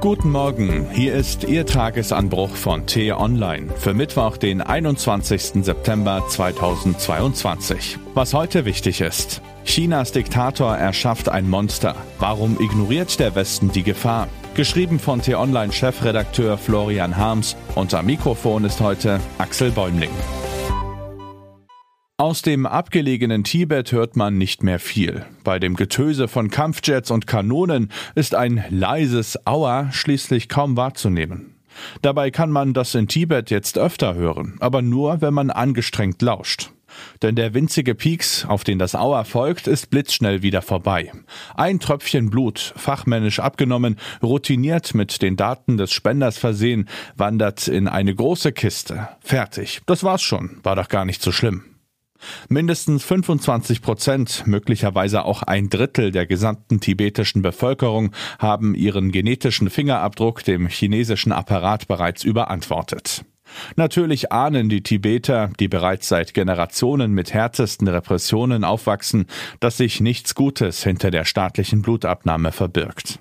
[0.00, 5.62] Guten Morgen, hier ist Ihr Tagesanbruch von T-Online für Mittwoch, den 21.
[5.62, 7.98] September 2022.
[8.14, 9.42] Was heute wichtig ist.
[9.66, 11.94] Chinas Diktator erschafft ein Monster.
[12.18, 14.28] Warum ignoriert der Westen die Gefahr?
[14.54, 20.10] Geschrieben von T-Online-Chefredakteur Florian Harms am Mikrofon ist heute Axel Bäumling.
[22.20, 25.24] Aus dem abgelegenen Tibet hört man nicht mehr viel.
[25.42, 31.54] Bei dem Getöse von Kampfjets und Kanonen ist ein leises Aua schließlich kaum wahrzunehmen.
[32.02, 36.72] Dabei kann man das in Tibet jetzt öfter hören, aber nur, wenn man angestrengt lauscht.
[37.22, 41.10] Denn der winzige Pieks, auf den das Aua folgt, ist blitzschnell wieder vorbei.
[41.54, 48.14] Ein Tröpfchen Blut, fachmännisch abgenommen, routiniert mit den Daten des Spenders versehen, wandert in eine
[48.14, 49.08] große Kiste.
[49.20, 49.80] Fertig.
[49.86, 50.58] Das war's schon.
[50.62, 51.64] War doch gar nicht so schlimm.
[52.48, 60.44] Mindestens 25 Prozent, möglicherweise auch ein Drittel der gesamten tibetischen Bevölkerung haben ihren genetischen Fingerabdruck
[60.44, 63.24] dem chinesischen Apparat bereits überantwortet.
[63.76, 69.26] Natürlich ahnen die Tibeter, die bereits seit Generationen mit härtesten Repressionen aufwachsen,
[69.58, 73.18] dass sich nichts Gutes hinter der staatlichen Blutabnahme verbirgt.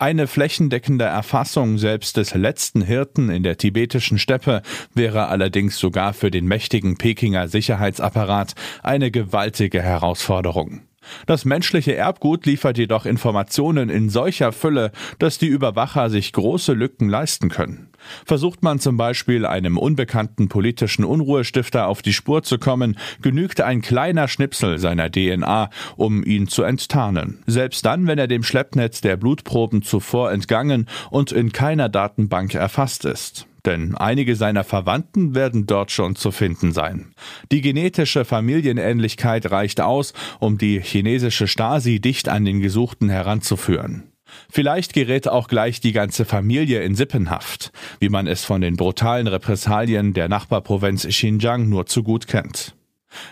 [0.00, 4.62] Eine flächendeckende Erfassung selbst des letzten Hirten in der tibetischen Steppe
[4.94, 10.80] wäre allerdings sogar für den mächtigen Pekinger Sicherheitsapparat eine gewaltige Herausforderung.
[11.26, 17.10] Das menschliche Erbgut liefert jedoch Informationen in solcher Fülle, dass die Überwacher sich große Lücken
[17.10, 17.89] leisten können.
[18.24, 23.82] Versucht man zum Beispiel einem unbekannten politischen Unruhestifter auf die Spur zu kommen, genügt ein
[23.82, 27.42] kleiner Schnipsel seiner DNA, um ihn zu enttarnen.
[27.46, 33.04] Selbst dann, wenn er dem Schleppnetz der Blutproben zuvor entgangen und in keiner Datenbank erfasst
[33.04, 37.12] ist denn einige seiner Verwandten werden dort schon zu finden sein.
[37.52, 44.09] Die genetische Familienähnlichkeit reicht aus, um die chinesische Stasi dicht an den Gesuchten heranzuführen.
[44.50, 49.28] Vielleicht gerät auch gleich die ganze Familie in Sippenhaft, wie man es von den brutalen
[49.28, 52.74] Repressalien der Nachbarprovinz Xinjiang nur zu gut kennt.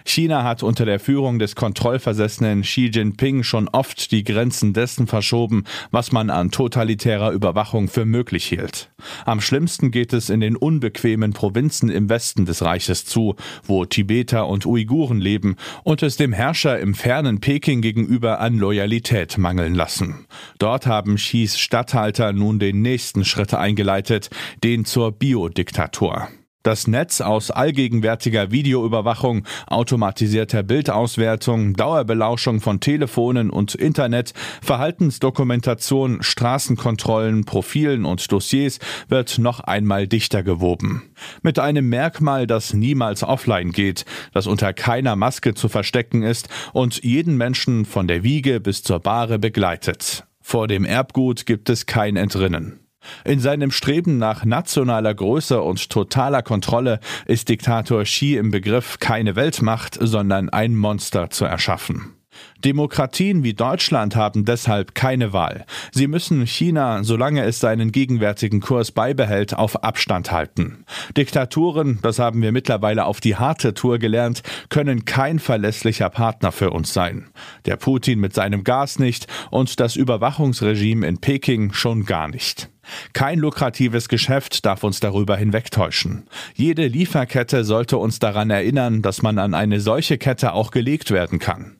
[0.04, 5.64] China hat unter der Führung des kontrollversessenen Xi Jinping schon oft die Grenzen dessen verschoben,
[5.90, 8.90] was man an totalitärer Überwachung für möglich hielt.
[9.24, 14.46] Am schlimmsten geht es in den unbequemen Provinzen im Westen des Reiches zu, wo Tibeter
[14.46, 20.26] und Uiguren leben und es dem Herrscher im fernen Peking gegenüber an Loyalität mangeln lassen.
[20.58, 24.30] Dort haben Xis Statthalter nun den nächsten Schritt eingeleitet,
[24.62, 26.28] den zur Biodiktatur.
[26.64, 38.04] Das Netz aus allgegenwärtiger Videoüberwachung, automatisierter Bildauswertung, Dauerbelauschung von Telefonen und Internet, Verhaltensdokumentation, Straßenkontrollen, Profilen
[38.04, 41.10] und Dossiers wird noch einmal dichter gewoben.
[41.42, 44.04] Mit einem Merkmal, das niemals offline geht,
[44.34, 48.98] das unter keiner Maske zu verstecken ist und jeden Menschen von der Wiege bis zur
[48.98, 50.26] Bahre begleitet.
[50.40, 52.80] Vor dem Erbgut gibt es kein Entrinnen.
[53.24, 59.36] In seinem Streben nach nationaler Größe und totaler Kontrolle ist Diktator Xi im Begriff, keine
[59.36, 62.17] Weltmacht, sondern ein Monster zu erschaffen.
[62.64, 65.64] Demokratien wie Deutschland haben deshalb keine Wahl.
[65.92, 70.84] Sie müssen China, solange es seinen gegenwärtigen Kurs beibehält, auf Abstand halten.
[71.16, 76.70] Diktaturen, das haben wir mittlerweile auf die harte Tour gelernt, können kein verlässlicher Partner für
[76.70, 77.28] uns sein.
[77.64, 82.70] Der Putin mit seinem Gas nicht und das Überwachungsregime in Peking schon gar nicht.
[83.12, 86.26] Kein lukratives Geschäft darf uns darüber hinwegtäuschen.
[86.54, 91.38] Jede Lieferkette sollte uns daran erinnern, dass man an eine solche Kette auch gelegt werden
[91.38, 91.77] kann.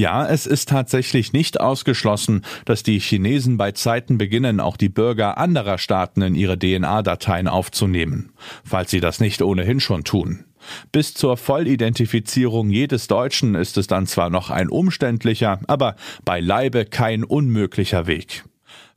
[0.00, 5.36] Ja, es ist tatsächlich nicht ausgeschlossen, dass die Chinesen bei Zeiten beginnen, auch die Bürger
[5.36, 8.32] anderer Staaten in ihre DNA-Dateien aufzunehmen,
[8.64, 10.46] falls sie das nicht ohnehin schon tun.
[10.90, 17.22] Bis zur Vollidentifizierung jedes Deutschen ist es dann zwar noch ein umständlicher, aber beileibe kein
[17.22, 18.44] unmöglicher Weg.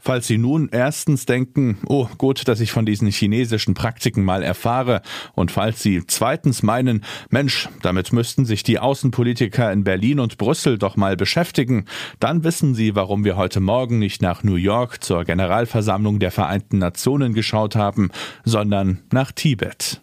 [0.06, 5.02] Falls Sie nun erstens denken, oh gut, dass ich von diesen chinesischen Praktiken mal erfahre,
[5.34, 10.78] und falls Sie zweitens meinen, Mensch, damit müssten sich die Außenpolitiker in Berlin und Brüssel
[10.78, 11.86] doch mal beschäftigen,
[12.20, 16.80] dann wissen Sie, warum wir heute Morgen nicht nach New York zur Generalversammlung der Vereinten
[16.80, 18.12] Nationen geschaut haben,
[18.44, 20.02] sondern nach Tibet.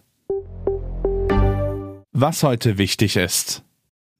[2.11, 3.63] Was heute wichtig ist.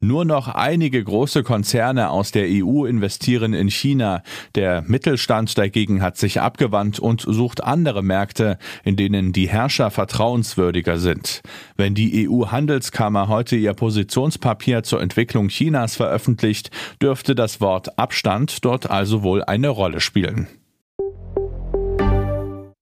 [0.03, 4.23] Nur noch einige große Konzerne aus der EU investieren in China.
[4.55, 10.97] Der Mittelstand dagegen hat sich abgewandt und sucht andere Märkte, in denen die Herrscher vertrauenswürdiger
[10.97, 11.43] sind.
[11.77, 18.89] Wenn die EU-Handelskammer heute ihr Positionspapier zur Entwicklung Chinas veröffentlicht, dürfte das Wort Abstand dort
[18.89, 20.47] also wohl eine Rolle spielen.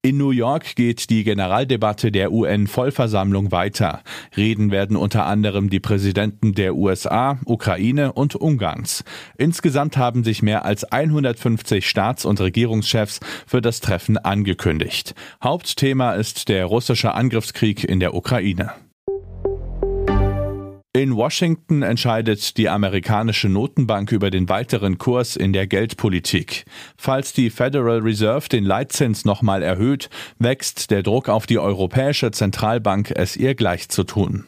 [0.10, 4.02] In New York geht die Generaldebatte der UN-Vollversammlung weiter.
[4.36, 9.04] Reden werden unter anderem die Präsidenten der USA, Ukraine und Ungarns.
[9.38, 15.14] Insgesamt haben sich mehr als 150 Staats- und Regierungschefs für das Treffen angekündigt.
[15.44, 18.72] Hauptthema ist der russische Angriffskrieg in der Ukraine.
[21.00, 26.66] In Washington entscheidet die amerikanische Notenbank über den weiteren Kurs in der Geldpolitik.
[26.98, 30.10] Falls die Federal Reserve den Leitzins nochmal erhöht,
[30.40, 34.44] wächst der Druck auf die Europäische Zentralbank, es ihr gleich zu tun.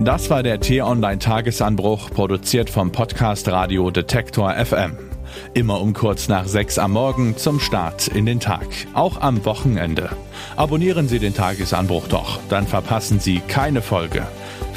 [0.00, 4.98] Das war der T-Online-Tagesanbruch, produziert vom Podcast Radio Detektor FM.
[5.54, 10.10] Immer um kurz nach sechs am Morgen zum Start in den Tag, auch am Wochenende.
[10.56, 14.26] Abonnieren Sie den Tagesanbruch doch, dann verpassen Sie keine Folge.